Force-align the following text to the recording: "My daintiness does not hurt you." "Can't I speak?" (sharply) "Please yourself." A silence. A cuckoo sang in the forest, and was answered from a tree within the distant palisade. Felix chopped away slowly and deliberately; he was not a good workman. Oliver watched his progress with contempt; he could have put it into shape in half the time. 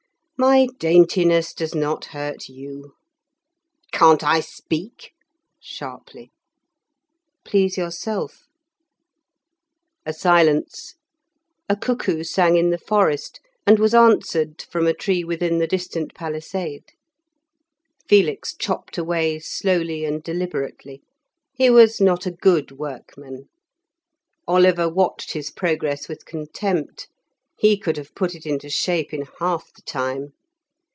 "My 0.37 0.69
daintiness 0.79 1.53
does 1.53 1.75
not 1.75 2.05
hurt 2.05 2.49
you." 2.49 2.95
"Can't 3.91 4.23
I 4.23 4.39
speak?" 4.39 5.11
(sharply) 5.59 6.31
"Please 7.45 7.77
yourself." 7.77 8.47
A 10.03 10.13
silence. 10.13 10.95
A 11.69 11.75
cuckoo 11.75 12.23
sang 12.23 12.57
in 12.57 12.71
the 12.71 12.79
forest, 12.79 13.39
and 13.67 13.77
was 13.77 13.93
answered 13.93 14.63
from 14.63 14.87
a 14.87 14.95
tree 14.95 15.23
within 15.23 15.59
the 15.59 15.67
distant 15.67 16.15
palisade. 16.15 16.85
Felix 18.09 18.55
chopped 18.55 18.97
away 18.97 19.37
slowly 19.37 20.05
and 20.05 20.23
deliberately; 20.23 21.03
he 21.53 21.69
was 21.69 22.01
not 22.01 22.25
a 22.25 22.31
good 22.31 22.71
workman. 22.71 23.47
Oliver 24.47 24.89
watched 24.89 25.33
his 25.33 25.51
progress 25.51 26.09
with 26.09 26.25
contempt; 26.25 27.09
he 27.59 27.77
could 27.77 27.95
have 27.95 28.15
put 28.15 28.33
it 28.33 28.43
into 28.43 28.67
shape 28.71 29.13
in 29.13 29.21
half 29.37 29.71
the 29.73 29.81
time. 29.83 30.33